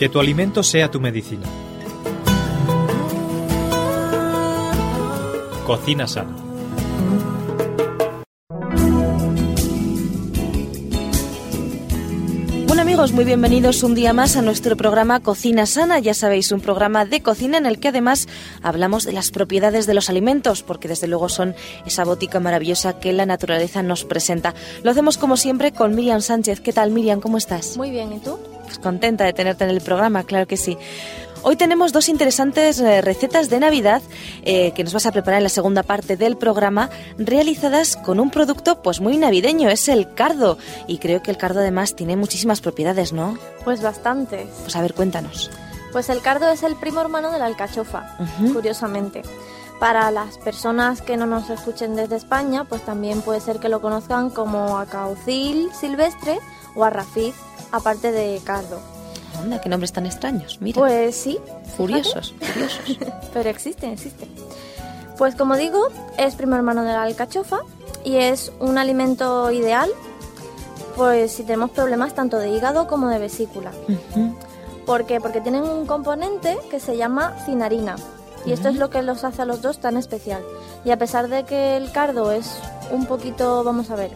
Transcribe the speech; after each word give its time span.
Que 0.00 0.08
tu 0.08 0.18
alimento 0.18 0.62
sea 0.62 0.90
tu 0.90 0.98
medicina. 0.98 1.44
Cocina 5.66 6.06
sana. 6.06 6.34
Bueno 12.66 12.80
amigos, 12.80 13.12
muy 13.12 13.26
bienvenidos 13.26 13.82
un 13.82 13.94
día 13.94 14.14
más 14.14 14.36
a 14.36 14.40
nuestro 14.40 14.74
programa 14.74 15.20
Cocina 15.20 15.66
Sana. 15.66 15.98
Ya 15.98 16.14
sabéis, 16.14 16.50
un 16.50 16.62
programa 16.62 17.04
de 17.04 17.22
cocina 17.22 17.58
en 17.58 17.66
el 17.66 17.78
que 17.78 17.88
además 17.88 18.26
hablamos 18.62 19.04
de 19.04 19.12
las 19.12 19.30
propiedades 19.30 19.86
de 19.86 19.92
los 19.92 20.08
alimentos, 20.08 20.62
porque 20.62 20.88
desde 20.88 21.08
luego 21.08 21.28
son 21.28 21.54
esa 21.84 22.04
botica 22.04 22.40
maravillosa 22.40 22.98
que 22.98 23.12
la 23.12 23.26
naturaleza 23.26 23.82
nos 23.82 24.06
presenta. 24.06 24.54
Lo 24.82 24.92
hacemos 24.92 25.18
como 25.18 25.36
siempre 25.36 25.72
con 25.72 25.94
Miriam 25.94 26.22
Sánchez. 26.22 26.60
¿Qué 26.60 26.72
tal 26.72 26.90
Miriam? 26.90 27.20
¿Cómo 27.20 27.36
estás? 27.36 27.76
Muy 27.76 27.90
bien, 27.90 28.14
¿y 28.14 28.20
tú? 28.20 28.38
Pues 28.70 28.78
contenta 28.78 29.24
de 29.24 29.32
tenerte 29.32 29.64
en 29.64 29.70
el 29.70 29.80
programa, 29.80 30.22
claro 30.22 30.46
que 30.46 30.56
sí. 30.56 30.78
Hoy 31.42 31.56
tenemos 31.56 31.92
dos 31.92 32.08
interesantes 32.08 32.78
eh, 32.78 33.00
recetas 33.00 33.50
de 33.50 33.58
Navidad 33.58 34.00
eh, 34.44 34.70
que 34.74 34.84
nos 34.84 34.94
vas 34.94 35.06
a 35.06 35.10
preparar 35.10 35.38
en 35.38 35.42
la 35.42 35.48
segunda 35.48 35.82
parte 35.82 36.16
del 36.16 36.36
programa, 36.36 36.88
realizadas 37.18 37.96
con 37.96 38.20
un 38.20 38.30
producto 38.30 38.80
pues 38.80 39.00
muy 39.00 39.16
navideño, 39.18 39.68
es 39.70 39.88
el 39.88 40.14
cardo. 40.14 40.56
Y 40.86 40.98
creo 40.98 41.20
que 41.20 41.32
el 41.32 41.36
cardo 41.36 41.58
además 41.58 41.96
tiene 41.96 42.16
muchísimas 42.16 42.60
propiedades, 42.60 43.12
¿no? 43.12 43.36
Pues 43.64 43.82
bastantes. 43.82 44.46
Pues 44.60 44.76
a 44.76 44.82
ver, 44.82 44.94
cuéntanos. 44.94 45.50
Pues 45.90 46.08
el 46.10 46.20
cardo 46.20 46.48
es 46.48 46.62
el 46.62 46.76
primo 46.76 47.00
hermano 47.00 47.32
de 47.32 47.40
la 47.40 47.46
alcachofa, 47.46 48.16
curiosamente. 48.52 49.22
Para 49.80 50.12
las 50.12 50.38
personas 50.38 51.02
que 51.02 51.16
no 51.16 51.26
nos 51.26 51.50
escuchen 51.50 51.96
desde 51.96 52.14
España, 52.14 52.62
pues 52.62 52.82
también 52.82 53.20
puede 53.22 53.40
ser 53.40 53.58
que 53.58 53.68
lo 53.68 53.80
conozcan 53.80 54.30
como 54.30 54.78
acaucil 54.78 55.70
silvestre 55.72 56.38
o 56.76 56.84
arrafiz, 56.84 57.34
aparte 57.72 58.12
de 58.12 58.40
cardo. 58.44 58.80
Anda, 59.38 59.60
qué 59.60 59.68
nombres 59.68 59.92
tan 59.92 60.06
extraños, 60.06 60.58
mira. 60.60 60.78
Pues 60.78 61.16
sí. 61.16 61.38
Furiosos, 61.76 62.34
furiosos. 62.40 62.98
Pero 63.32 63.48
existen, 63.48 63.92
existen. 63.92 64.28
Pues 65.16 65.34
como 65.34 65.56
digo, 65.56 65.88
es 66.18 66.34
primo 66.34 66.56
hermano 66.56 66.82
de 66.82 66.92
la 66.92 67.02
alcachofa 67.02 67.60
y 68.04 68.16
es 68.16 68.52
un 68.60 68.78
alimento 68.78 69.50
ideal 69.50 69.90
pues 71.00 71.32
si 71.32 71.44
tenemos 71.44 71.70
problemas 71.70 72.14
tanto 72.14 72.38
de 72.38 72.50
hígado 72.50 72.86
como 72.86 73.08
de 73.08 73.18
vesícula. 73.18 73.72
Ujú. 73.88 74.34
¿Por 74.84 75.06
qué? 75.06 75.18
Porque 75.18 75.40
tienen 75.40 75.62
un 75.62 75.86
componente 75.86 76.58
que 76.70 76.78
se 76.78 76.98
llama 76.98 77.36
cinarina. 77.46 77.96
Y 78.44 78.52
esto 78.52 78.68
es 78.68 78.76
lo 78.76 78.90
que 78.90 79.00
los 79.00 79.24
hace 79.24 79.40
a 79.40 79.44
los 79.46 79.62
dos 79.62 79.78
tan 79.78 79.96
especial. 79.96 80.42
Y 80.84 80.90
a 80.90 80.98
pesar 80.98 81.28
de 81.28 81.44
que 81.44 81.78
el 81.78 81.90
cardo 81.92 82.32
es 82.32 82.58
un 82.90 83.06
poquito, 83.06 83.64
vamos 83.64 83.90
a 83.90 83.96
ver, 83.96 84.10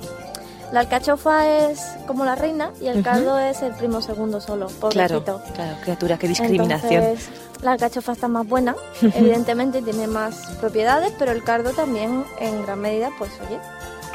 la 0.73 0.81
alcachofa 0.81 1.49
es 1.49 1.81
como 2.07 2.25
la 2.25 2.35
reina 2.35 2.71
y 2.81 2.87
el 2.89 2.97
Ujú. 2.97 3.05
cardo 3.05 3.39
es 3.39 3.63
el 3.63 3.73
primo 3.75 4.01
segundo 4.03 4.41
solo, 4.41 4.67
Claro, 4.91 5.23
pobrecito. 5.25 5.55
claro, 5.55 5.77
criatura, 5.83 6.19
qué 6.19 6.29
discriminación. 6.29 7.03
Entonces, 7.05 7.29
la 7.63 7.73
alcachofa 7.73 8.13
está 8.13 8.29
más 8.29 8.47
buena, 8.47 8.75
evidentemente 9.03 9.83
tiene 9.83 10.07
más 10.07 10.35
propiedades, 10.61 11.13
pero 11.19 11.33
el 11.33 11.43
cardo 11.45 11.71
también 11.71 12.25
en 12.41 12.63
gran 12.63 12.81
medida, 12.81 13.11
pues 13.19 13.31
oye, 13.47 13.59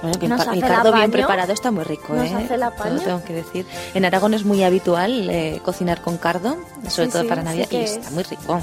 Bueno, 0.01 0.19
que 0.19 0.25
el, 0.25 0.31
nos 0.31 0.47
el 0.47 0.61
cardo 0.61 0.93
bien 0.93 1.11
preparado 1.11 1.51
está 1.53 1.71
muy 1.71 1.83
rico, 1.83 2.13
Nos 2.13 2.27
¿eh? 2.27 2.35
hace 2.35 2.63
apaño. 2.63 2.93
lo 2.95 3.01
tengo 3.01 3.23
que 3.23 3.33
decir. 3.33 3.65
En 3.93 4.05
Aragón 4.05 4.33
es 4.33 4.43
muy 4.45 4.63
habitual 4.63 5.29
eh, 5.29 5.61
cocinar 5.65 6.01
con 6.01 6.17
cardo, 6.17 6.57
sobre 6.89 7.07
Sí, 7.07 7.11
todo 7.11 7.21
sí, 7.23 7.27
para 7.27 7.43
Navidad, 7.43 7.67
y 7.71 7.77
está 7.77 8.07
es. 8.07 8.11
muy 8.11 8.23
rico. 8.23 8.59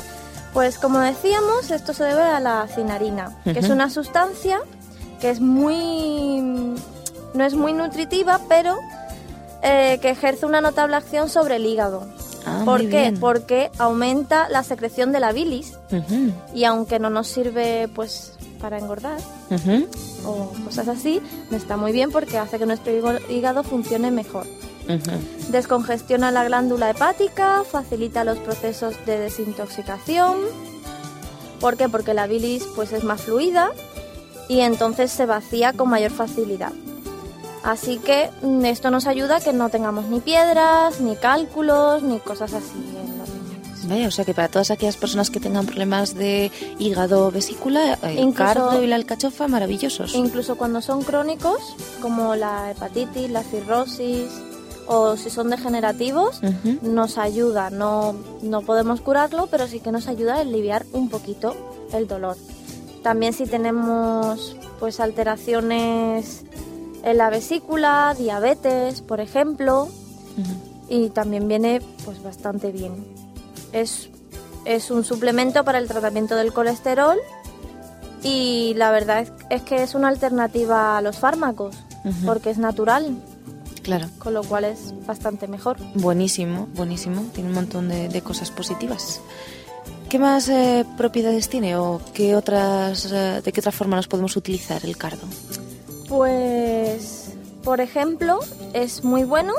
Pues 0.52 0.78
como 0.78 1.00
decíamos, 1.00 1.70
esto 1.70 1.92
se 1.92 2.04
debe 2.04 2.22
a 2.22 2.40
la 2.40 2.66
cinarina, 2.74 3.36
que 3.44 3.58
es 3.58 3.68
una 3.68 3.90
sustancia 3.90 4.60
que 5.20 5.30
es 5.30 5.40
muy... 5.40 6.74
no 7.36 7.44
es 7.44 7.54
muy 7.54 7.72
nutritiva, 7.72 8.40
pero 8.48 8.78
eh, 9.62 9.98
que 10.02 10.10
ejerce 10.10 10.46
una 10.46 10.60
notable 10.60 10.96
acción 10.96 11.28
sobre 11.28 11.56
el 11.56 11.66
hígado. 11.66 12.06
Ah, 12.46 12.62
¿Por 12.64 12.80
qué? 12.82 12.86
bien. 12.86 13.18
Porque 13.20 13.70
aumenta 13.78 14.48
la 14.48 14.62
secreción 14.62 15.10
de 15.12 15.20
la 15.20 15.32
bilis 15.32 15.72
y 16.54 16.64
aunque 16.64 16.98
no 17.00 17.10
nos 17.10 17.26
sirve 17.28 17.88
pues 17.94 18.32
para 18.60 18.78
engordar 18.78 19.18
o 20.24 20.52
cosas 20.64 20.88
así, 20.88 21.20
está 21.50 21.76
muy 21.76 21.92
bien 21.92 22.10
porque 22.12 22.38
hace 22.38 22.58
que 22.58 22.66
nuestro 22.66 22.92
hígado- 23.28 23.64
funcione 23.64 24.10
mejor. 24.10 24.46
Descongestiona 25.50 26.30
la 26.30 26.44
glándula 26.44 26.90
hepática, 26.90 27.62
facilita 27.68 28.22
los 28.24 28.38
procesos 28.38 28.94
de 29.06 29.18
desintoxicación. 29.18 30.36
¿Por 31.60 31.76
qué? 31.76 31.88
Porque 31.88 32.14
la 32.14 32.26
bilis 32.28 32.64
pues 32.76 32.92
es 32.92 33.02
más 33.02 33.22
fluida 33.22 33.70
y 34.48 34.60
entonces 34.60 35.10
se 35.10 35.26
vacía 35.26 35.72
con 35.72 35.88
mayor 35.88 36.12
facilidad. 36.12 36.72
Así 37.66 37.98
que 37.98 38.30
mm, 38.42 38.64
esto 38.64 38.90
nos 38.92 39.06
ayuda 39.08 39.36
a 39.36 39.40
que 39.40 39.52
no 39.52 39.68
tengamos 39.70 40.06
ni 40.06 40.20
piedras, 40.20 41.00
ni 41.00 41.16
cálculos, 41.16 42.02
ni 42.04 42.20
cosas 42.20 42.54
así 42.54 42.72
en 42.96 43.18
los 43.18 43.28
riñones. 43.28 43.88
Vaya, 43.88 44.06
o 44.06 44.10
sea 44.12 44.24
que 44.24 44.34
para 44.34 44.46
todas 44.48 44.70
aquellas 44.70 44.96
personas 44.96 45.30
que 45.30 45.40
tengan 45.40 45.66
problemas 45.66 46.14
de 46.14 46.52
hígado 46.78 47.26
o 47.26 47.30
vesícula, 47.32 47.98
el 48.04 48.18
Incluso- 48.20 48.34
cardo 48.36 48.82
y 48.82 48.86
la 48.86 48.94
alcachofa, 48.94 49.48
maravillosos. 49.48 50.14
Incluso 50.14 50.56
cuando 50.56 50.80
son 50.80 51.02
crónicos, 51.02 51.58
como 52.00 52.36
la 52.36 52.70
hepatitis, 52.70 53.30
la 53.30 53.42
cirrosis 53.42 54.28
o 54.86 55.16
si 55.16 55.30
son 55.30 55.50
degenerativos, 55.50 56.40
nos 56.82 57.18
ayuda, 57.18 57.70
no, 57.70 58.14
no 58.42 58.62
podemos 58.62 59.00
curarlo, 59.00 59.48
pero 59.48 59.66
sí 59.66 59.80
que 59.80 59.90
nos 59.90 60.06
ayuda 60.06 60.36
a 60.36 60.40
aliviar 60.42 60.86
un 60.92 61.08
poquito 61.08 61.56
el 61.92 62.06
dolor. 62.06 62.36
También 63.02 63.32
si 63.32 63.46
tenemos 63.46 64.56
pues 64.78 65.00
alteraciones 65.00 66.44
en 67.06 67.16
la 67.16 67.30
vesícula, 67.30 68.14
diabetes, 68.18 69.00
por 69.00 69.20
ejemplo, 69.20 69.88
y 70.88 71.08
también 71.10 71.48
viene 71.48 71.80
pues 72.04 72.22
bastante 72.22 72.70
bien. 72.72 72.92
Es, 73.72 74.10
es 74.66 74.90
un 74.90 75.04
suplemento 75.04 75.64
para 75.64 75.78
el 75.78 75.88
tratamiento 75.88 76.36
del 76.36 76.52
colesterol 76.52 77.16
y 78.22 78.74
la 78.76 78.90
verdad 78.90 79.20
es, 79.20 79.32
es 79.50 79.62
que 79.62 79.82
es 79.82 79.94
una 79.94 80.08
alternativa 80.08 80.98
a 80.98 81.00
los 81.00 81.18
fármacos 81.18 81.76
porque 82.24 82.50
es 82.50 82.58
natural, 82.58 83.16
Claro. 83.82 84.08
con 84.18 84.34
lo 84.34 84.42
cual 84.42 84.64
es 84.64 84.92
bastante 85.06 85.46
mejor. 85.48 85.76
Buenísimo, 85.94 86.66
buenísimo. 86.74 87.24
Tiene 87.32 87.48
un 87.50 87.54
montón 87.54 87.88
de, 87.88 88.08
de 88.08 88.20
cosas 88.22 88.50
positivas. 88.50 89.20
¿Qué 90.08 90.18
más 90.20 90.48
eh, 90.48 90.84
propiedades 90.96 91.48
tiene 91.48 91.76
o 91.76 92.00
qué 92.14 92.34
otras, 92.36 93.10
eh, 93.12 93.40
de 93.44 93.52
qué 93.52 93.60
otra 93.60 93.72
forma 93.72 93.96
nos 93.96 94.06
podemos 94.08 94.36
utilizar 94.36 94.84
el 94.84 94.96
cardo? 94.96 95.26
Pues, 96.08 96.30
por 97.66 97.80
ejemplo, 97.80 98.38
es 98.74 99.02
muy 99.02 99.24
bueno 99.24 99.52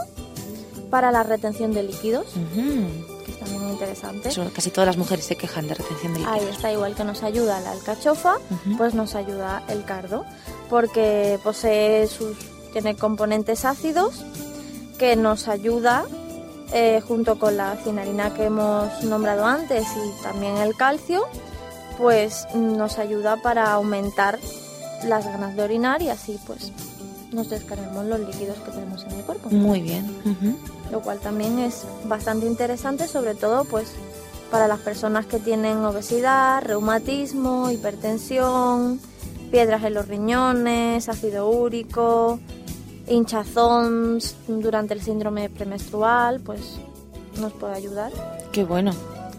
para 0.90 1.12
la 1.12 1.24
retención 1.24 1.74
de 1.74 1.84
líquidos, 1.84 2.26
Ujú. 2.38 3.24
que 3.26 3.32
es 3.34 3.40
también 3.40 3.68
interesante. 3.68 4.30
Eso, 4.30 4.50
casi 4.56 4.70
todas 4.72 4.88
las 4.88 4.96
mujeres 4.96 5.26
se 5.26 5.36
quejan 5.36 5.68
de 5.68 5.74
retención 5.74 6.14
de 6.14 6.20
líquidos. 6.20 6.40
Ahí 6.42 6.48
está, 6.50 6.72
igual 6.72 6.96
que 6.96 7.04
nos 7.04 7.22
ayuda 7.24 7.60
la 7.60 7.72
alcachofa, 7.72 8.38
pues 8.78 8.94
nos 8.94 9.14
ayuda 9.14 9.62
el 9.68 9.84
cardo, 9.84 10.24
porque 10.70 11.38
posee 11.44 12.08
sus, 12.08 12.38
tiene 12.72 12.96
componentes 12.96 13.66
ácidos 13.66 14.24
que 14.98 15.18
nos 15.18 15.50
ayuda 15.50 16.06
eh, 16.72 17.02
junto 17.06 17.38
con 17.38 17.58
la 17.58 17.76
cinarina 17.84 18.34
que 18.34 18.46
hemos 18.46 19.04
nombrado 19.04 19.46
antes 19.46 19.86
y 19.86 20.24
también 20.24 20.56
el 20.58 20.76
calcio, 20.78 21.26
pues 21.98 22.48
nos 22.56 23.00
ayuda 23.00 23.36
para 23.44 23.74
aumentar 23.74 24.40
las 25.04 25.26
ganas 25.26 25.58
de 25.58 25.64
orinar 25.64 26.02
y 26.02 26.08
así 26.10 26.40
pues 26.48 26.72
nos 27.32 27.50
descargamos 27.50 28.06
los 28.06 28.20
líquidos 28.20 28.58
que 28.60 28.72
tenemos 28.72 29.04
en 29.04 29.12
el 29.12 29.22
cuerpo 29.24 29.50
Muy 29.50 29.82
bien. 29.82 30.06
Lo 30.92 31.02
cual 31.02 31.20
también 31.20 31.60
es 31.60 31.84
bastante 32.06 32.46
interesante, 32.46 33.08
sobre 33.08 33.36
todo 33.36 33.66
pues 33.66 33.92
para 34.52 34.68
las 34.68 34.80
personas 34.80 35.26
que 35.26 35.40
tienen 35.40 35.84
obesidad, 35.84 36.64
reumatismo, 36.64 37.70
hipertensión, 37.70 39.00
piedras 39.52 39.84
en 39.84 39.94
los 39.94 40.08
riñones, 40.08 41.10
ácido 41.10 41.50
úrico, 41.50 42.40
hinchazón 43.08 44.20
durante 44.48 44.94
el 44.94 45.02
síndrome 45.02 45.50
premenstrual, 45.50 46.40
pues 46.40 46.62
nos 47.40 47.54
puede 47.54 47.74
ayudar 47.76 48.12
Qué 48.52 48.64
bueno. 48.64 48.92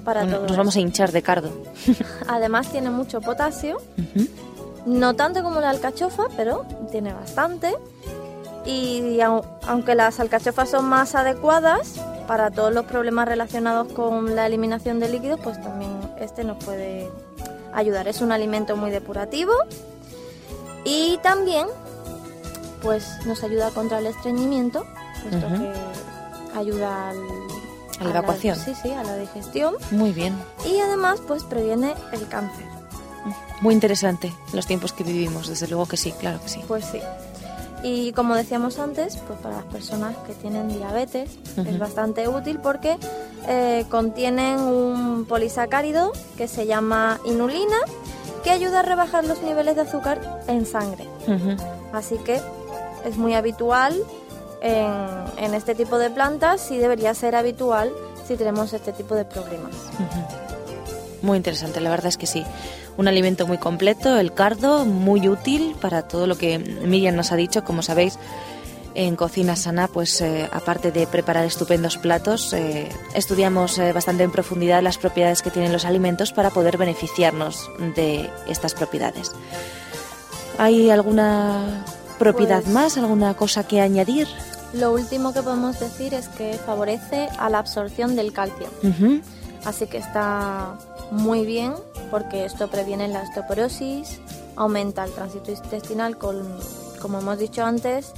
para 0.05 0.23
Bueno, 0.23 0.39
todo. 0.39 0.49
nos 0.49 0.57
vamos 0.57 0.77
a 0.77 0.81
hinchar 0.81 1.11
de 1.13 1.23
cardo. 1.23 1.51
Además 2.29 2.71
tiene 2.71 2.91
mucho 2.91 3.21
potasio. 3.21 3.79
No 4.89 5.15
tanto 5.15 5.43
como 5.43 5.61
la 5.61 5.71
alcachofa, 5.71 6.25
pero 6.37 6.65
tiene 6.91 7.13
bastante. 7.13 7.75
Y 8.65 9.19
au- 9.21 9.45
aunque 9.67 9.95
las 9.95 10.19
alcachofas 10.21 10.71
son 10.71 10.85
más 10.87 11.15
adecuadas 11.15 11.95
para 12.27 12.51
todos 12.51 12.73
los 12.75 12.85
problemas 12.87 13.27
relacionados 13.29 13.93
con 13.93 14.35
la 14.37 14.47
eliminación 14.47 15.01
de 15.01 15.09
líquidos, 15.09 15.41
pues 15.43 15.61
también 15.63 15.91
este 16.19 16.45
nos 16.45 16.63
puede 16.65 17.11
ayudar. 17.73 18.09
Es 18.09 18.21
un 18.21 18.33
alimento 18.33 18.77
muy 18.77 18.91
depurativo 18.91 19.53
y 20.85 21.19
también 21.23 21.67
pues 22.83 23.07
nos 23.27 23.43
ayuda 23.43 23.71
contra 23.71 23.99
el 23.99 24.07
estreñimiento, 24.07 24.85
puesto 25.23 25.49
que 25.49 25.73
ayuda 26.59 27.11
al- 27.11 27.19
A 28.01 28.05
la 28.05 28.11
evacuación. 28.11 28.57
sí, 28.57 28.75
sí, 28.83 28.93
a 28.93 29.03
la 29.03 29.17
digestión 29.17 29.75
Muy 29.91 30.13
bien. 30.13 30.35
y 30.67 30.79
además 30.81 31.21
pues 31.27 31.43
previene 31.45 31.95
el 32.13 32.29
cáncer. 32.29 32.67
Muy 33.61 33.75
interesante 33.75 34.33
los 34.53 34.67
tiempos 34.67 34.93
que 34.93 35.05
vivimos, 35.05 35.49
desde 35.49 35.67
luego 35.69 35.87
que 35.87 35.97
sí, 35.97 36.13
claro 36.13 36.41
que 36.43 36.49
sí. 36.49 36.61
Pues 36.69 36.85
sí. 36.85 37.01
Y 37.83 38.13
como 38.13 38.35
decíamos 38.35 38.79
antes, 38.79 39.17
pues 39.19 39.39
para 39.41 39.57
las 39.57 39.65
personas 39.67 40.17
que 40.27 40.33
tienen 40.35 40.69
diabetes 40.69 41.31
es 41.57 41.59
Ujú. 41.59 41.79
bastante 41.79 42.27
útil 42.29 42.59
porque 42.61 42.97
eh, 43.47 43.85
contienen 43.89 44.59
un 44.61 45.27
polisacárido 45.27 46.13
que 46.37 46.49
se 46.49 46.67
llama 46.67 47.21
inulina 47.25 47.77
que 48.43 48.51
ayuda 48.51 48.81
a 48.81 48.83
rebajar 48.83 49.25
los 49.25 49.43
niveles 49.43 49.77
de 49.77 49.83
azúcar 49.83 50.43
en 50.49 50.67
sangre. 50.67 51.05
Ujú. 51.27 51.57
Así 51.93 52.17
que 52.19 52.41
es 53.05 53.17
muy 53.17 53.35
habitual 53.35 53.97
en, 54.61 54.93
en 55.37 55.55
este 55.55 55.75
tipo 55.77 55.99
de 55.99 56.11
plantas 56.11 56.71
y 56.73 56.79
debería 56.79 57.15
ser 57.15 57.37
habitual 57.37 57.93
si 58.27 58.37
tenemos 58.37 58.73
este 58.73 58.93
tipo 58.93 59.15
de 59.15 59.25
problemas. 59.25 59.73
Muy 61.23 61.37
interesante, 61.37 61.81
la 61.81 61.91
verdad 61.91 62.07
es 62.09 62.17
que 62.17 62.27
sí. 62.27 62.45
Un 62.97 63.09
alimento 63.09 63.47
muy 63.47 63.59
completo, 63.59 64.19
el 64.19 64.33
cardo, 64.33 64.85
muy 64.85 65.29
útil 65.29 65.75
para 65.81 66.03
todo 66.03 66.27
lo 66.27 66.37
que 66.39 66.59
Miriam 66.59 67.15
nos 67.17 67.33
ha 67.33 67.37
dicho. 67.37 67.65
Como 67.65 67.83
sabéis, 67.83 68.19
en 68.95 69.15
Cocina 69.17 69.55
Sana, 69.57 69.87
pues 69.89 70.21
eh, 70.21 70.49
aparte 70.53 70.91
de 70.93 71.07
preparar 71.07 71.45
estupendos 71.45 71.99
platos, 71.99 72.53
eh, 72.53 72.89
estudiamos 73.15 73.79
eh, 73.79 73.93
bastante 73.93 74.23
en 74.25 74.31
profundidad 74.33 74.83
las 74.83 74.99
propiedades 74.99 75.43
que 75.43 75.51
tienen 75.51 75.73
los 75.73 75.85
alimentos 75.85 76.33
para 76.33 76.51
poder 76.51 76.77
beneficiarnos 76.79 77.69
de 77.97 78.31
estas 78.49 78.75
propiedades. 78.75 79.33
¿Hay 80.59 80.91
alguna 80.91 81.85
propiedad 82.19 82.63
Pues- 82.63 82.73
más, 82.75 82.97
alguna 82.99 83.35
cosa 83.35 83.67
que 83.67 83.81
añadir? 83.81 84.27
Lo 84.73 84.93
último 84.93 85.33
que 85.33 85.43
podemos 85.43 85.79
decir 85.81 86.13
es 86.15 86.29
que 86.29 86.59
favorece 86.67 87.29
a 87.39 87.49
la 87.49 87.59
absorción 87.59 88.17
del 88.17 88.33
calcio. 88.33 88.67
Ujú. 88.83 89.21
Así 89.69 89.87
que 89.87 89.99
está 89.99 90.79
muy 91.11 91.45
bien 91.45 91.75
porque 92.11 92.47
esto 92.47 92.69
previene 92.69 93.07
la 93.09 93.21
osteoporosis, 93.23 94.19
aumenta 94.57 95.05
el 95.05 95.13
tránsito 95.13 95.51
intestinal, 95.51 96.17
con- 96.17 96.59
como 97.03 97.19
hemos 97.19 97.39
dicho 97.39 97.63
antes, 97.65 98.13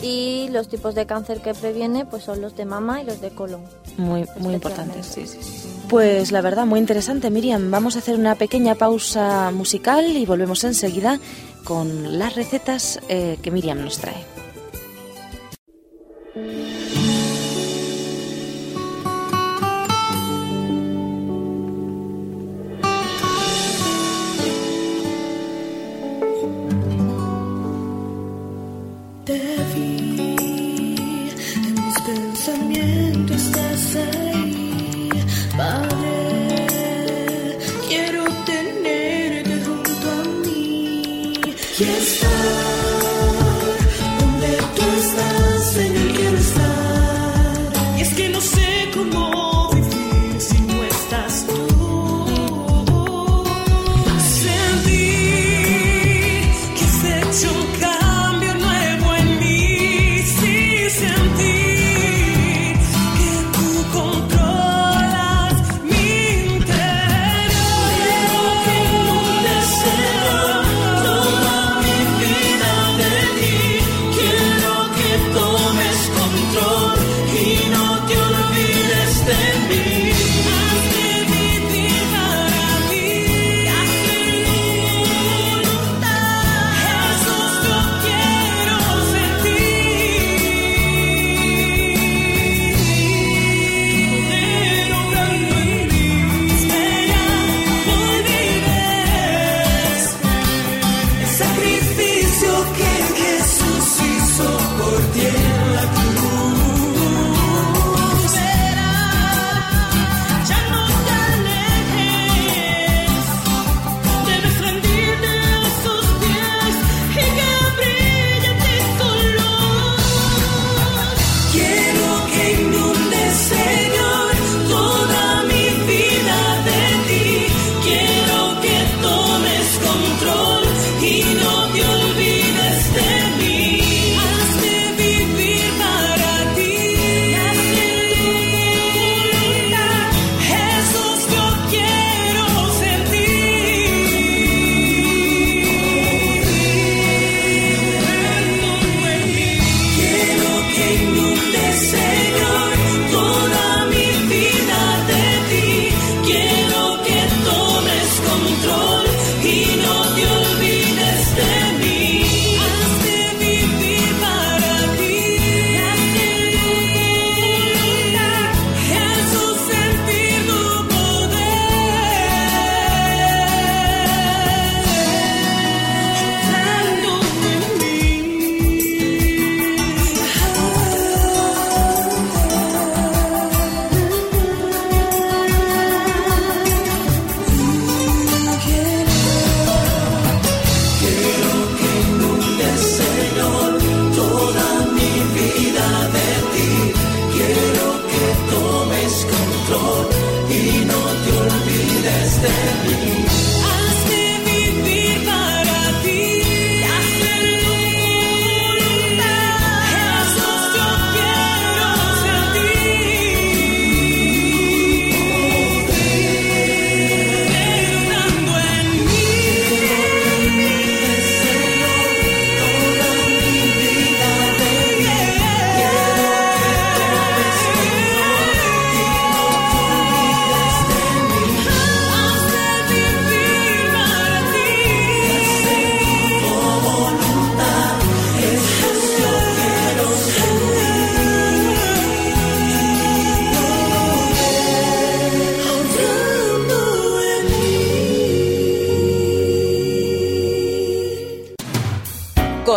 y 0.00 0.48
los 0.50 0.68
tipos 0.68 0.94
de 0.94 1.04
cáncer 1.04 1.42
que 1.42 1.52
previene 1.52 2.06
pues 2.06 2.24
son 2.24 2.40
los 2.40 2.56
de 2.56 2.64
mama 2.64 3.02
y 3.02 3.04
los 3.04 3.20
de 3.20 3.30
colon. 3.30 3.62
Muy, 3.98 4.26
muy 4.38 4.54
importante. 4.54 4.98
Especialmente. 5.00 5.38
Sí, 5.42 5.42
sí, 5.44 5.60
sí. 5.60 5.68
Pues 5.90 6.32
la 6.32 6.40
verdad, 6.40 6.64
muy 6.64 6.80
interesante, 6.80 7.28
Miriam. 7.28 7.70
Vamos 7.70 7.96
a 7.96 7.98
hacer 7.98 8.14
una 8.18 8.34
pequeña 8.36 8.74
pausa 8.74 9.50
musical 9.50 10.16
y 10.16 10.24
volvemos 10.24 10.64
enseguida 10.64 11.20
con 11.64 12.18
las 12.18 12.34
recetas 12.34 12.98
eh, 13.10 13.36
que 13.42 13.50
Miriam 13.50 13.78
nos 13.84 13.98
trae. 13.98 14.24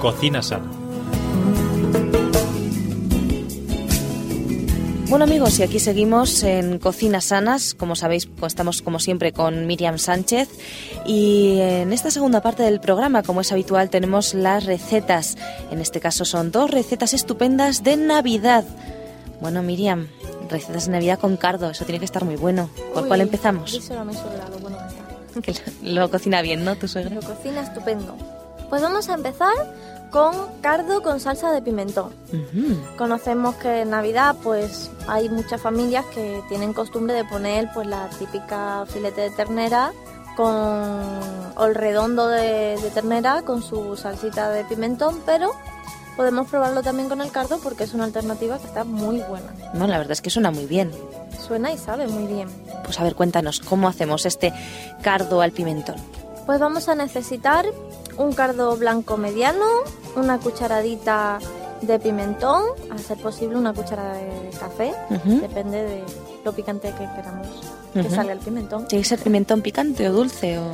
Cocina 0.00 0.42
sana. 0.42 0.70
Bueno 5.08 5.24
amigos, 5.24 5.58
y 5.60 5.62
aquí 5.62 5.78
seguimos 5.78 6.42
en 6.42 6.78
Cocinas 6.80 7.26
Sanas, 7.26 7.74
como 7.74 7.94
sabéis, 7.94 8.28
estamos 8.44 8.82
como 8.82 8.98
siempre 8.98 9.32
con 9.32 9.66
Miriam 9.66 9.98
Sánchez 9.98 10.48
y 11.06 11.58
en 11.60 11.92
esta 11.92 12.10
segunda 12.10 12.42
parte 12.42 12.64
del 12.64 12.80
programa, 12.80 13.22
como 13.22 13.40
es 13.40 13.52
habitual, 13.52 13.88
tenemos 13.88 14.34
las 14.34 14.64
recetas. 14.66 15.36
En 15.70 15.80
este 15.80 16.00
caso 16.00 16.24
son 16.24 16.50
dos 16.50 16.70
recetas 16.72 17.14
estupendas 17.14 17.84
de 17.84 17.96
Navidad. 17.96 18.64
Bueno 19.40 19.62
Miriam, 19.62 20.08
recetas 20.50 20.86
de 20.86 20.92
Navidad 20.92 21.20
con 21.20 21.36
cardo, 21.36 21.70
eso 21.70 21.84
tiene 21.84 22.00
que 22.00 22.04
estar 22.04 22.24
muy 22.24 22.36
bueno. 22.36 22.68
¿Por 22.92 23.04
Uy, 23.04 23.08
cuál 23.08 23.20
empezamos? 23.20 23.72
díselo 23.72 24.00
a 24.00 24.04
mi 24.04 24.12
suegra, 24.12 24.48
lo 24.50 24.58
bueno 24.58 24.76
que 25.42 25.52
está. 25.52 25.70
Que 25.70 25.88
lo, 25.92 26.00
lo 26.02 26.10
cocina 26.10 26.42
bien, 26.42 26.64
¿no? 26.64 26.74
Tu 26.76 26.88
suegra. 26.88 27.14
Lo 27.14 27.22
cocina 27.22 27.62
estupendo. 27.62 28.16
Pues 28.68 28.82
vamos 28.82 29.08
a 29.08 29.14
empezar 29.14 29.52
con 30.10 30.34
cardo 30.60 31.02
con 31.02 31.20
salsa 31.20 31.52
de 31.52 31.62
pimentón. 31.62 32.12
Conocemos 32.96 33.56
que 33.56 33.82
en 33.82 33.90
Navidad 33.90 34.36
pues 34.42 34.90
hay 35.08 35.28
muchas 35.28 35.60
familias 35.60 36.04
que 36.06 36.42
tienen 36.48 36.72
costumbre 36.72 37.14
de 37.14 37.24
poner 37.24 37.68
pues 37.74 37.86
la 37.86 38.08
típica 38.18 38.84
filete 38.86 39.22
de 39.22 39.30
ternera 39.30 39.92
con 40.36 40.46
o 40.46 41.64
el 41.64 41.74
redondo 41.74 42.28
de, 42.28 42.78
de 42.80 42.90
ternera 42.90 43.42
con 43.42 43.62
su 43.62 43.96
salsita 43.96 44.50
de 44.50 44.64
pimentón, 44.64 45.20
pero 45.24 45.52
podemos 46.16 46.48
probarlo 46.48 46.82
también 46.82 47.08
con 47.08 47.20
el 47.20 47.30
cardo 47.30 47.58
porque 47.62 47.84
es 47.84 47.94
una 47.94 48.04
alternativa 48.04 48.58
que 48.58 48.66
está 48.66 48.84
muy 48.84 49.20
buena. 49.20 49.52
No, 49.74 49.86
la 49.86 49.98
verdad 49.98 50.12
es 50.12 50.20
que 50.20 50.30
suena 50.30 50.50
muy 50.50 50.66
bien. 50.66 50.92
Suena 51.46 51.72
y 51.72 51.78
sabe 51.78 52.08
muy 52.08 52.26
bien. 52.26 52.48
Pues 52.84 52.98
a 53.00 53.04
ver, 53.04 53.14
cuéntanos, 53.14 53.60
¿cómo 53.60 53.88
hacemos 53.88 54.26
este 54.26 54.52
cardo 55.02 55.40
al 55.40 55.52
pimentón? 55.52 55.96
Pues 56.46 56.60
vamos 56.60 56.88
a 56.88 56.94
necesitar 56.94 57.66
un 58.18 58.32
cardo 58.32 58.76
blanco 58.76 59.16
mediano, 59.16 59.64
una 60.16 60.38
cucharadita 60.38 61.38
de 61.82 61.98
pimentón, 61.98 62.62
a 62.90 62.98
ser 62.98 63.18
posible 63.18 63.56
una 63.56 63.72
cucharada 63.74 64.14
de 64.14 64.50
café, 64.58 64.94
depende 65.24 65.82
de 65.82 66.04
lo 66.44 66.52
picante 66.52 66.90
que 66.92 67.06
queramos 67.14 67.46
que 67.92 68.00
Ujú. 68.00 68.14
salga 68.14 68.32
el 68.32 68.38
pimentón. 68.40 68.86
¿Tiene 68.88 69.02
que 69.02 69.08
ser 69.08 69.18
pimentón 69.20 69.62
picante 69.62 70.08
o 70.08 70.12
dulce 70.12 70.58
o 70.58 70.70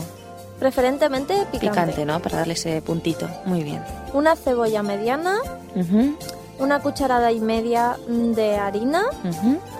Preferentemente 0.58 1.34
picante. 1.50 1.58
picante, 1.68 2.04
¿no? 2.04 2.20
Para 2.20 2.38
darle 2.38 2.52
ese 2.54 2.80
puntito. 2.82 3.28
Muy 3.46 3.64
bien. 3.64 3.82
Una 4.12 4.36
cebolla 4.36 4.82
mediana, 4.84 5.38
una 6.60 6.80
cucharada 6.80 7.32
y 7.32 7.40
media 7.40 7.96
de 8.08 8.56
harina 8.56 9.02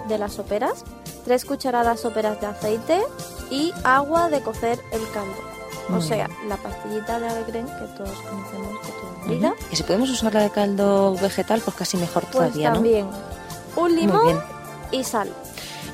de 0.09 0.19
las 0.19 0.33
soperas, 0.33 0.85
tres 1.25 1.45
cucharadas 1.45 2.00
soperas 2.00 2.40
de 2.40 2.47
aceite 2.49 3.00
y 3.50 3.73
agua 3.85 4.28
de 4.28 4.40
cocer 4.42 4.81
el 4.92 5.02
caldo. 5.12 5.51
O 5.90 6.00
sea, 6.00 6.28
la 6.48 6.56
pastillita 6.56 7.18
de 7.18 7.28
alegren 7.28 7.66
que 7.66 7.86
todos 7.96 8.16
conocemos 8.20 8.80
toda 8.82 9.26
la 9.26 9.32
vida. 9.32 9.48
Ujú. 9.48 9.56
Y 9.72 9.76
si 9.76 9.82
podemos 9.82 10.10
usarla 10.10 10.42
de 10.42 10.50
caldo 10.50 11.14
vegetal, 11.16 11.60
pues 11.64 11.76
casi 11.76 11.96
mejor 11.96 12.22
Pues 12.24 12.32
todavía, 12.32 12.68
¿no? 12.70 12.74
también 12.76 13.06
un 13.76 13.82
Muy 13.82 14.00
limón 14.00 14.40
y 14.90 15.04
sal. 15.04 15.28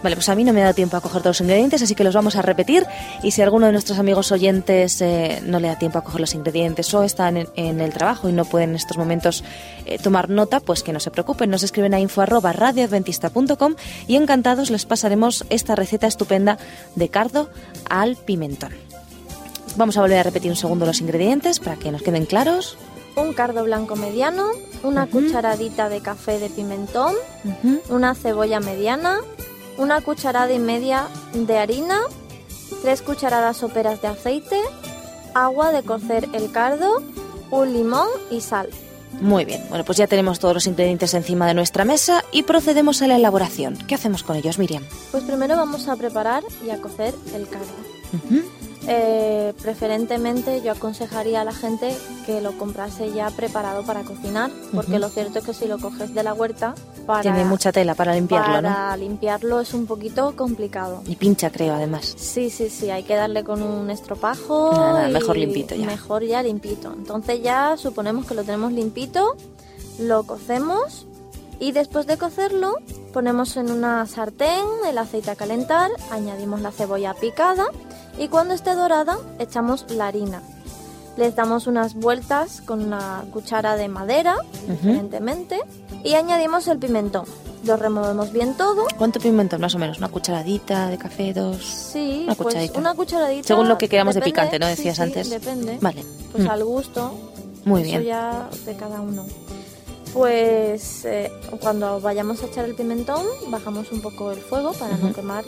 Vale, 0.02 0.14
pues 0.14 0.28
a 0.28 0.36
mí 0.36 0.44
no 0.44 0.52
me 0.52 0.60
da 0.60 0.72
tiempo 0.74 0.96
a 0.96 1.00
coger 1.00 1.22
todos 1.22 1.36
los 1.36 1.40
ingredientes, 1.40 1.82
así 1.82 1.96
que 1.96 2.04
los 2.04 2.14
vamos 2.14 2.36
a 2.36 2.42
repetir. 2.42 2.86
Y 3.24 3.32
si 3.32 3.42
alguno 3.42 3.66
de 3.66 3.72
nuestros 3.72 3.98
amigos 3.98 4.30
oyentes 4.30 5.00
eh, 5.00 5.42
no 5.44 5.58
le 5.58 5.66
da 5.66 5.76
tiempo 5.76 5.98
a 5.98 6.04
coger 6.04 6.20
los 6.20 6.34
ingredientes 6.34 6.92
o 6.94 7.02
están 7.02 7.36
en, 7.36 7.48
en 7.56 7.80
el 7.80 7.92
trabajo 7.92 8.28
y 8.28 8.32
no 8.32 8.44
pueden 8.44 8.70
en 8.70 8.76
estos 8.76 8.96
momentos 8.96 9.42
eh, 9.86 9.98
tomar 9.98 10.30
nota, 10.30 10.60
pues 10.60 10.84
que 10.84 10.92
no 10.92 11.00
se 11.00 11.10
preocupen. 11.10 11.50
Nos 11.50 11.64
escriben 11.64 11.94
a 11.94 12.00
info 12.00 12.20
arroba 12.20 12.52
radioadventista.com 12.52 13.74
y 14.06 14.14
encantados 14.14 14.70
les 14.70 14.86
pasaremos 14.86 15.44
esta 15.50 15.74
receta 15.74 16.06
estupenda 16.06 16.58
de 16.94 17.08
cardo 17.08 17.50
al 17.90 18.14
pimentón. 18.16 18.87
Vamos 19.78 19.96
a 19.96 20.00
volver 20.00 20.18
a 20.18 20.22
repetir 20.24 20.50
un 20.50 20.56
segundo 20.56 20.86
los 20.86 21.00
ingredientes 21.00 21.60
para 21.60 21.76
que 21.76 21.92
nos 21.92 22.02
queden 22.02 22.26
claros. 22.26 22.76
Un 23.14 23.32
cardo 23.32 23.62
blanco 23.62 23.94
mediano, 23.94 24.48
una 24.82 25.06
cucharadita 25.06 25.88
de 25.88 26.00
café 26.00 26.40
de 26.40 26.50
pimentón, 26.50 27.14
una 27.88 28.16
cebolla 28.16 28.58
mediana, 28.58 29.20
una 29.76 30.00
cucharada 30.00 30.52
y 30.52 30.58
media 30.58 31.06
de 31.32 31.58
harina, 31.58 32.00
tres 32.82 33.02
cucharadas 33.02 33.58
soperas 33.58 34.02
de 34.02 34.08
aceite, 34.08 34.60
agua 35.32 35.70
de 35.70 35.84
cocer 35.84 36.28
el 36.32 36.50
cardo, 36.50 37.00
un 37.52 37.72
limón 37.72 38.08
y 38.32 38.40
sal. 38.40 38.70
Muy 39.20 39.44
bien, 39.44 39.64
bueno, 39.68 39.84
pues 39.84 39.96
ya 39.96 40.08
tenemos 40.08 40.40
todos 40.40 40.54
los 40.54 40.66
ingredientes 40.66 41.14
encima 41.14 41.46
de 41.46 41.54
nuestra 41.54 41.84
mesa 41.84 42.24
y 42.32 42.42
procedemos 42.42 43.00
a 43.02 43.06
la 43.06 43.14
elaboración. 43.14 43.78
¿Qué 43.86 43.94
hacemos 43.94 44.24
con 44.24 44.34
ellos, 44.34 44.58
Miriam? 44.58 44.82
Pues 45.12 45.22
primero 45.22 45.56
vamos 45.56 45.86
a 45.86 45.94
preparar 45.94 46.42
y 46.66 46.70
a 46.70 46.80
cocer 46.80 47.14
el 47.32 47.48
cardo. 47.48 48.57
Eh, 48.90 49.52
preferentemente 49.60 50.62
yo 50.62 50.72
aconsejaría 50.72 51.42
a 51.42 51.44
la 51.44 51.52
gente 51.52 51.94
que 52.24 52.40
lo 52.40 52.56
comprase 52.56 53.12
ya 53.12 53.30
preparado 53.30 53.84
para 53.84 54.02
cocinar, 54.02 54.50
porque 54.74 54.98
lo 54.98 55.08
cierto 55.08 55.40
es 55.40 55.44
que 55.44 55.52
si 55.52 55.66
lo 55.66 55.78
coges 55.78 56.14
de 56.14 56.22
la 56.22 56.32
huerta, 56.32 56.74
para, 57.06 57.22
Tiene 57.22 57.44
mucha 57.44 57.72
tela 57.72 57.94
para 57.94 58.14
limpiarlo, 58.14 58.60
¿no? 58.60 58.68
para 58.68 58.96
limpiarlo 58.96 59.60
es 59.60 59.72
un 59.72 59.86
poquito 59.86 60.36
complicado. 60.36 61.02
Y 61.06 61.16
pincha, 61.16 61.50
creo, 61.50 61.74
además. 61.74 62.14
Sí, 62.18 62.50
sí, 62.50 62.68
sí, 62.68 62.90
hay 62.90 63.02
que 63.02 63.14
darle 63.14 63.44
con 63.44 63.62
un 63.62 63.90
estropajo. 63.90 64.72
Nada, 64.72 64.92
nada, 64.92 65.10
y 65.10 65.12
mejor 65.12 65.36
limpito 65.38 65.74
ya. 65.74 65.86
Mejor 65.86 66.24
ya 66.24 66.42
limpito. 66.42 66.92
Entonces 66.92 67.42
ya 67.42 67.76
suponemos 67.78 68.26
que 68.26 68.34
lo 68.34 68.44
tenemos 68.44 68.72
limpito, 68.72 69.36
lo 69.98 70.24
cocemos 70.24 71.06
y 71.60 71.72
después 71.72 72.06
de 72.06 72.18
cocerlo 72.18 72.76
ponemos 73.12 73.56
en 73.56 73.70
una 73.70 74.06
sartén 74.06 74.64
el 74.86 74.98
aceite 74.98 75.30
a 75.30 75.36
calentar, 75.36 75.90
añadimos 76.10 76.60
la 76.60 76.70
cebolla 76.70 77.14
picada 77.14 77.66
y 78.18 78.28
cuando 78.28 78.54
esté 78.54 78.74
dorada 78.74 79.18
echamos 79.38 79.86
la 79.90 80.06
harina. 80.08 80.42
Les 81.16 81.34
damos 81.34 81.66
unas 81.66 81.94
vueltas 81.94 82.60
con 82.60 82.80
una 82.84 83.24
cuchara 83.32 83.74
de 83.76 83.88
madera, 83.88 84.36
diferentemente, 84.68 85.60
y 86.04 86.14
añadimos 86.14 86.68
el 86.68 86.78
pimentón. 86.78 87.24
Lo 87.64 87.76
removemos 87.76 88.30
bien 88.32 88.54
todo 88.54 88.86
¿Cuánto 88.96 89.18
pimentón, 89.18 89.60
más 89.60 89.74
o 89.74 89.78
menos? 89.80 89.98
¿Una 89.98 90.08
cucharadita 90.08 90.86
de 90.88 90.96
café, 90.96 91.32
dos? 91.34 91.64
Sí, 91.64 92.20
Una 92.24 92.34
pues 92.36 92.46
cucharadita. 92.46 92.78
una 92.78 92.94
cucharadita. 92.94 93.48
Según 93.48 93.68
lo 93.68 93.76
que 93.78 93.88
queramos 93.88 94.14
de 94.14 94.20
picante, 94.22 94.60
¿no? 94.60 94.66
sí, 94.66 94.76
Decías 94.76 94.96
sí, 94.96 95.02
antes. 95.02 95.28
Depende. 95.28 95.76
Vale. 95.80 96.04
Pues 96.30 96.44
Mm. 96.44 96.50
al 96.50 96.64
gusto. 96.64 97.12
Muy 97.64 97.82
Eso 97.82 97.90
bien. 97.90 98.04
ya 98.04 98.48
de 98.64 98.76
cada 98.76 99.00
uno. 99.00 99.24
Pues 100.12 101.04
eh, 101.04 101.30
cuando 101.60 102.00
vayamos 102.00 102.42
a 102.42 102.46
echar 102.46 102.64
el 102.64 102.74
pimentón, 102.74 103.26
bajamos 103.48 103.90
un 103.92 104.00
poco 104.00 104.30
el 104.32 104.38
fuego 104.38 104.72
para 104.72 104.96
no 104.96 105.12
quemar 105.12 105.44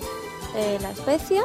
eh, 0.55 0.79
la 0.81 0.91
especia. 0.91 1.43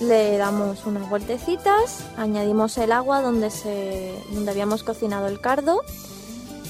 Le 0.00 0.36
damos 0.36 0.86
unas 0.86 1.08
vueltecitas, 1.08 2.04
añadimos 2.16 2.78
el 2.78 2.92
agua 2.92 3.20
donde, 3.20 3.50
se, 3.50 4.14
donde 4.32 4.50
habíamos 4.50 4.84
cocinado 4.84 5.26
el 5.26 5.40
cardo, 5.40 5.82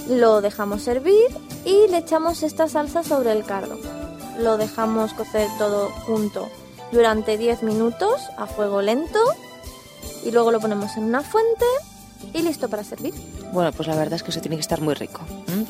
lo 0.08 0.40
dejamos 0.40 0.88
hervir 0.88 1.28
y 1.64 1.88
le 1.90 1.98
echamos 1.98 2.42
esta 2.42 2.68
salsa 2.68 3.02
sobre 3.02 3.32
el 3.32 3.44
cardo. 3.44 3.78
Lo 4.38 4.56
dejamos 4.56 5.12
cocer 5.12 5.48
todo 5.58 5.90
junto 6.06 6.48
durante 6.92 7.36
10 7.36 7.62
minutos 7.64 8.22
a 8.38 8.46
fuego 8.46 8.80
lento 8.80 9.18
y 10.24 10.30
luego 10.30 10.50
lo 10.50 10.60
ponemos 10.60 10.96
en 10.96 11.04
una 11.04 11.22
fuente 11.22 11.66
y 12.32 12.42
listo 12.42 12.68
para 12.68 12.84
servir. 12.84 13.14
Bueno, 13.52 13.72
pues 13.72 13.88
la 13.88 13.94
verdad 13.94 14.14
es 14.14 14.22
que 14.22 14.30
eso 14.30 14.40
tiene 14.40 14.56
que 14.56 14.62
estar 14.62 14.80
muy 14.80 14.94
rico. 14.94 15.20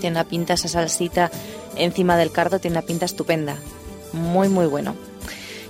Tiene 0.00 0.16
una 0.16 0.24
pinta, 0.24 0.54
esa 0.54 0.68
salsita 0.68 1.30
encima 1.76 2.16
del 2.16 2.32
cardo, 2.32 2.58
tiene 2.58 2.76
una 2.76 2.86
pinta 2.86 3.04
estupenda. 3.04 3.56
Muy, 4.12 4.48
muy 4.48 4.66
bueno. 4.66 4.94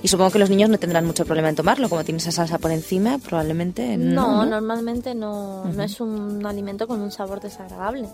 Y 0.03 0.09
supongo 0.09 0.31
que 0.31 0.39
los 0.39 0.51
niños 0.51 0.71
no 0.71 0.79
tendrán 0.79 1.05
mucho 1.05 1.25
problema 1.25 1.49
en 1.49 1.57
tomarlo, 1.57 1.89
como 1.89 2.05
tiene 2.05 2.19
esa 2.19 2.31
salsa 2.31 2.59
por 2.59 2.71
encima, 2.71 3.19
probablemente 3.19 3.97
no. 3.97 4.29
No, 4.29 4.45
¿no? 4.45 4.51
normalmente 4.51 5.15
no, 5.15 5.65
no 5.65 5.83
es 5.83 6.01
un 6.01 6.45
alimento 6.47 6.87
con 6.87 7.01
un 7.01 7.11
sabor 7.11 7.41
desagradable. 7.41 8.09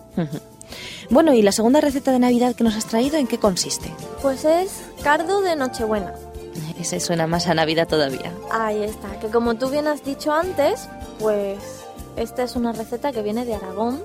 Bueno, 1.10 1.34
y 1.34 1.42
la 1.42 1.52
segunda 1.52 1.80
receta 1.80 2.10
de 2.12 2.18
Navidad 2.18 2.54
que 2.54 2.64
nos 2.64 2.74
has 2.74 2.86
traído, 2.86 3.18
¿en 3.18 3.26
qué 3.26 3.38
consiste? 3.38 3.92
Pues 4.22 4.44
es 4.44 4.82
cardo 5.02 5.42
de 5.42 5.56
Nochebuena. 5.56 6.14
Ese 6.80 7.00
suena 7.00 7.26
más 7.26 7.46
a 7.46 7.54
Navidad 7.54 7.86
todavía. 7.86 8.32
Ahí 8.50 8.82
está, 8.82 9.18
que 9.20 9.28
como 9.28 9.56
tú 9.56 9.68
bien 9.70 9.86
has 9.86 10.04
dicho 10.04 10.32
antes, 10.32 10.88
pues 11.18 11.83
esta 12.16 12.42
es 12.44 12.56
una 12.56 12.73
receta 12.73 13.12
que 13.12 13.23
viene 13.23 13.44
de 13.44 13.54
Aragón. 13.54 14.02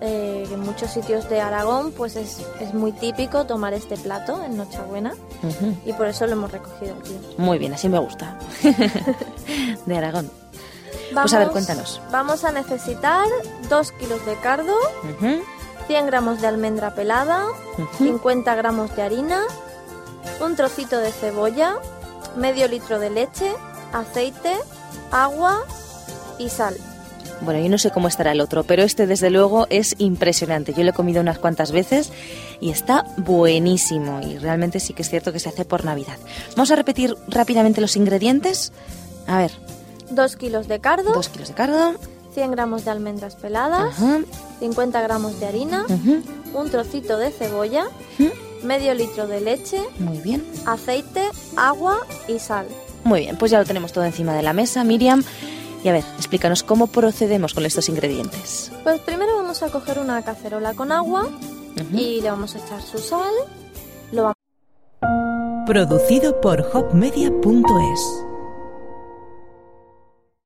Eh, 0.00 0.48
en 0.50 0.60
muchos 0.60 0.90
sitios 0.90 1.28
de 1.28 1.40
Aragón 1.40 1.92
pues 1.92 2.16
es, 2.16 2.38
es 2.60 2.74
muy 2.74 2.92
típico 2.92 3.44
tomar 3.44 3.74
este 3.74 3.96
plato 3.96 4.42
en 4.44 4.56
Nochebuena 4.56 5.12
y 5.84 5.92
por 5.92 6.06
eso 6.06 6.26
lo 6.26 6.32
hemos 6.32 6.50
recogido 6.52 6.94
aquí. 6.98 7.16
Muy 7.38 7.58
bien, 7.58 7.74
así 7.74 7.88
me 7.88 7.98
gusta. 7.98 8.38
de 9.86 9.96
Aragón. 9.96 10.30
Pues 11.14 11.34
a 11.34 11.38
ver, 11.40 11.50
cuéntanos. 11.50 12.00
Vamos 12.10 12.44
a 12.44 12.52
necesitar 12.52 13.26
2 13.68 13.92
kilos 13.92 14.24
de 14.24 14.34
cardo, 14.36 14.74
Ujú, 15.04 15.42
100 15.86 16.06
gramos 16.06 16.40
de 16.40 16.46
almendra 16.46 16.94
pelada, 16.94 17.44
ujú. 17.76 18.04
50 18.04 18.54
gramos 18.54 18.96
de 18.96 19.02
harina, 19.02 19.42
un 20.40 20.56
trocito 20.56 20.98
de 20.98 21.12
cebolla, 21.12 21.74
medio 22.36 22.66
litro 22.66 22.98
de 22.98 23.10
leche, 23.10 23.52
aceite, 23.92 24.56
agua 25.10 25.64
y 26.38 26.48
sal. 26.48 26.76
Bueno, 27.44 27.60
yo 27.60 27.68
no 27.68 27.78
sé 27.78 27.90
cómo 27.90 28.08
estará 28.08 28.32
el 28.32 28.40
otro, 28.40 28.64
pero 28.64 28.82
este 28.82 29.06
desde 29.06 29.30
luego 29.30 29.66
es 29.68 29.94
impresionante. 29.98 30.72
Yo 30.74 30.82
lo 30.84 30.90
he 30.90 30.92
comido 30.92 31.20
unas 31.20 31.38
cuantas 31.38 31.72
veces 31.72 32.10
y 32.60 32.70
está 32.70 33.04
buenísimo. 33.16 34.20
Y 34.20 34.38
realmente 34.38 34.78
sí 34.80 34.92
que 34.94 35.02
es 35.02 35.10
cierto 35.10 35.32
que 35.32 35.40
se 35.40 35.48
hace 35.48 35.64
por 35.64 35.84
Navidad. 35.84 36.16
Vamos 36.56 36.70
a 36.70 36.76
repetir 36.76 37.16
rápidamente 37.28 37.80
los 37.80 37.96
ingredientes. 37.96 38.72
A 39.26 39.38
ver, 39.38 39.50
2 40.10 40.36
kilos 40.36 40.68
de 40.68 40.80
cardo, 40.80 41.12
dos 41.14 41.28
kilos 41.28 41.48
de 41.48 41.54
cardo. 41.54 41.94
100 42.34 42.50
gramos 42.52 42.84
de 42.84 42.90
almendras 42.90 43.36
peladas, 43.36 43.94
Ajá, 43.98 44.20
50 44.60 45.02
gramos 45.02 45.38
de 45.38 45.46
harina, 45.46 45.84
un 46.54 46.70
trocito 46.70 47.18
de 47.18 47.30
cebolla, 47.30 47.84
medio 48.62 48.94
litro 48.94 49.26
de 49.26 49.42
leche, 49.42 49.82
Muy 49.98 50.16
bien. 50.18 50.42
aceite, 50.64 51.28
agua 51.56 51.98
y 52.28 52.38
sal. 52.38 52.66
Muy 53.04 53.20
bien, 53.20 53.36
pues 53.36 53.50
ya 53.50 53.58
lo 53.58 53.66
tenemos 53.66 53.92
todo 53.92 54.04
encima 54.04 54.32
de 54.34 54.42
la 54.42 54.54
mesa, 54.54 54.82
Miriam. 54.82 55.22
Y 55.84 55.88
a 55.88 55.92
ver, 55.92 56.04
explícanos 56.16 56.62
cómo 56.62 56.86
procedemos 56.86 57.54
con 57.54 57.66
estos 57.66 57.88
ingredientes. 57.88 58.70
Pues 58.84 59.00
primero 59.00 59.36
vamos 59.36 59.62
a 59.62 59.68
coger 59.70 59.98
una 59.98 60.22
cacerola 60.22 60.74
con 60.74 60.92
agua 60.92 61.28
y 61.92 62.20
le 62.20 62.30
vamos 62.30 62.54
a 62.54 62.58
echar 62.58 62.80
su 62.82 62.98
sal. 62.98 63.32
Lo 64.12 64.22
vamos 64.22 64.36
Producido 65.66 66.40
por 66.40 66.60
hopmedia.es. 66.72 68.00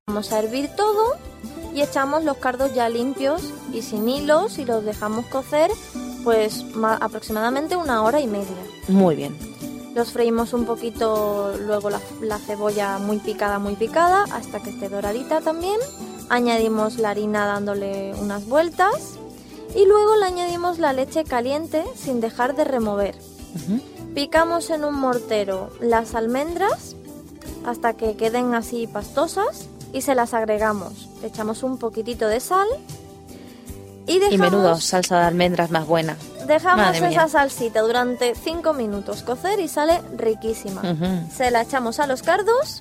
Vamos 0.09 0.33
a 0.33 0.39
hervir 0.39 0.69
todo 0.77 1.15
y 1.75 1.83
echamos 1.83 2.25
los 2.25 2.37
cardos 2.39 2.75
ya 2.75 2.89
limpios 2.89 3.43
y 3.73 3.83
sin 3.83 4.09
hilos 4.09 4.59
y 4.59 4.65
los 4.65 4.85
dejamos 4.85 5.27
cocer 5.27 5.71
pues 6.25 6.65
ma- 6.75 6.97
aproximadamente 6.97 7.77
una 7.77 8.03
hora 8.03 8.21
y 8.21 8.27
media. 8.27 8.57
Muy 8.89 9.15
bien. 9.17 9.37
Los 9.97 10.13
freímos 10.13 10.53
un 10.53 10.67
poquito, 10.67 11.55
luego 11.59 11.89
la, 11.89 12.03
la 12.21 12.37
cebolla 12.39 12.99
muy 12.99 13.17
picada, 13.17 13.59
muy 13.59 13.77
picada, 13.77 14.25
hasta 14.31 14.61
que 14.61 14.69
esté 14.69 14.91
doradita 14.91 15.41
también. 15.41 15.81
Añadimos 16.29 16.99
la 16.99 17.09
harina 17.09 17.47
dándole 17.47 18.13
unas 18.21 18.47
vueltas 18.47 19.15
y 19.75 19.87
luego 19.87 20.17
le 20.17 20.27
añadimos 20.27 20.79
la 20.79 20.93
leche 20.93 21.25
caliente 21.25 21.83
sin 21.97 22.21
dejar 22.21 22.55
de 22.55 22.65
remover. 22.65 23.17
Picamos 24.15 24.69
en 24.69 24.85
un 24.85 24.97
mortero 24.97 25.71
las 25.81 26.15
almendras 26.15 26.95
hasta 27.65 27.95
que 27.95 28.17
queden 28.19 28.55
así 28.55 28.87
pastosas 28.87 29.67
y 29.95 30.03
se 30.03 30.15
las 30.15 30.35
agregamos. 30.35 31.09
Le 31.23 31.29
echamos 31.29 31.63
un 31.63 31.79
poquitito 31.79 32.29
de 32.29 32.41
sal 32.41 32.69
y 34.07 34.19
dejamos, 34.19 34.35
Y 34.35 34.39
menudo, 34.39 34.77
salsa 34.79 35.21
de 35.21 35.25
almendras 35.25 35.71
más 35.71 35.87
buena. 35.87 36.19
Dejamos 36.47 36.87
Madre 36.87 36.99
esa 36.99 37.09
mía. 37.09 37.29
salsita 37.29 37.81
durante 37.83 38.35
5 38.35 38.73
minutos 38.75 39.23
cocer 39.23 39.61
y 39.61 39.69
sale 39.69 40.01
riquísima. 40.17 40.83
Se 41.35 41.51
la 41.51 41.63
echamos 41.63 42.01
a 42.01 42.07
los 42.07 42.23
cardos, 42.23 42.81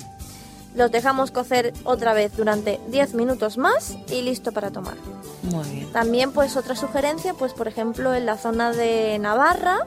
los 0.76 0.92
dejamos 0.92 1.32
cocer 1.32 1.74
otra 1.84 2.14
vez 2.14 2.36
durante 2.36 2.80
10 2.90 3.14
minutos 3.14 3.58
más 3.58 3.98
y 4.10 4.22
listo 4.22 4.52
para 4.52 4.72
tomar. 4.72 4.96
Muy 5.44 5.70
bien. 5.70 5.92
También 5.92 6.32
pues 6.32 6.58
otra 6.58 6.76
sugerencia, 6.76 7.34
pues 7.34 7.54
por 7.54 7.68
ejemplo 7.68 8.14
en 8.14 8.26
la 8.26 8.38
zona 8.38 8.72
de 8.72 9.18
Navarra, 9.20 9.80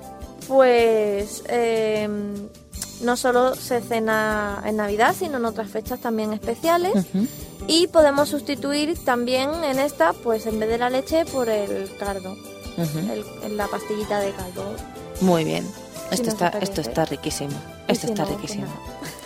pues 0.46 1.42
eh, 1.48 2.08
no 3.02 3.16
solo 3.16 3.54
se 3.54 3.80
cena 3.80 4.62
en 4.64 4.76
Navidad, 4.76 5.14
sino 5.18 5.36
en 5.36 5.44
otras 5.44 5.68
fechas 5.68 6.00
también 6.00 6.32
especiales. 6.32 7.06
Y 7.66 7.86
podemos 7.88 8.30
sustituir 8.30 8.96
también 9.04 9.50
en 9.64 9.78
esta, 9.78 10.12
pues 10.12 10.46
en 10.46 10.58
vez 10.58 10.68
de 10.68 10.78
la 10.78 10.90
leche, 10.90 11.24
por 11.26 11.48
el 11.48 11.94
cardo, 11.98 12.34
El- 12.82 13.56
la 13.56 13.66
pastillita 13.66 14.20
de 14.20 14.32
caldo. 14.32 14.76
Muy 15.20 15.44
bien. 15.44 15.66
Esto, 16.10 16.30
está, 16.30 16.48
esto 16.60 16.80
está 16.80 17.04
riquísimo. 17.04 17.50
Esto 17.86 18.06
si 18.06 18.12
está 18.12 18.24
no, 18.24 18.30
riquísimo. 18.30 18.66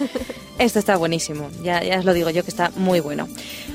Esto 0.58 0.78
está 0.78 0.96
buenísimo. 0.96 1.48
Ya, 1.62 1.82
ya 1.82 1.98
os 1.98 2.04
lo 2.04 2.12
digo 2.12 2.28
yo 2.30 2.42
que 2.44 2.50
está 2.50 2.70
muy 2.76 3.00
bueno. 3.00 3.28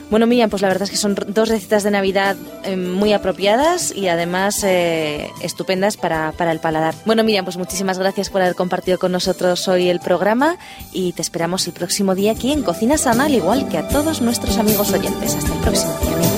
Bueno, 0.10 0.28
Miriam, 0.28 0.50
pues 0.50 0.62
la 0.62 0.68
verdad 0.70 0.84
es 0.84 0.92
que 0.92 0.98
son 0.98 1.16
dos 1.28 1.50
recetas 1.50 1.84
de 1.84 1.92
Navidad 1.92 2.36
eh, 2.64 2.76
muy 2.78 3.14
apropiadas 3.14 3.94
y 3.94 4.08
además 4.10 4.62
eh, 4.64 5.30
estupendas 5.42 5.98
para, 5.98 6.32
para 6.34 6.52
el 6.52 6.60
paladar. 6.60 6.96
Bueno, 7.06 7.24
Miriam, 7.24 7.44
pues 7.46 7.58
muchísimas 7.58 7.98
gracias 7.98 8.30
por 8.30 8.42
haber 8.42 8.56
compartido 8.56 9.00
con 9.00 9.12
nosotros 9.12 9.68
hoy 9.68 9.90
el 9.90 10.00
programa 10.00 10.58
y 10.94 11.12
te 11.14 11.22
esperamos 11.22 11.66
el 11.68 11.74
próximo 11.74 12.14
día 12.16 12.34
aquí 12.34 12.52
en 12.52 12.62
Cocina 12.64 12.98
Sana, 12.98 13.26
al 13.26 13.34
igual 13.34 13.68
que 13.70 13.78
a 13.80 13.88
todos 13.88 14.22
nuestros 14.22 14.58
amigos 14.58 14.92
oyentes. 14.94 15.34
Hasta 15.36 15.54
el 15.54 15.60
próximo 15.60 15.94
día. 16.02 16.16
Miriam. 16.18 16.37